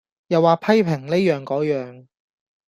[0.29, 2.07] 又話批評哩樣個樣